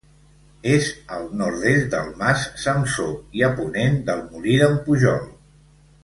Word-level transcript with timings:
És 0.75 0.87
al 1.17 1.27
nord-est 1.41 1.91
del 1.93 2.09
Mas 2.23 2.45
Samsó 2.63 3.05
i 3.41 3.47
a 3.51 3.53
ponent 3.59 3.99
del 4.11 4.23
Molí 4.31 4.57
d'en 4.63 4.79
Pujol. 4.89 5.25